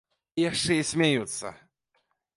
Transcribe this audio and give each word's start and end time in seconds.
І 0.39 0.45
яшчэ 0.51 0.79
і 0.83 0.87
смяюцца. 0.93 1.47